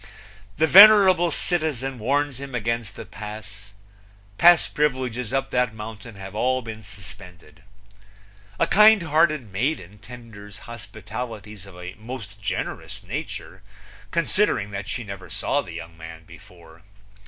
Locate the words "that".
5.51-5.75, 14.71-14.89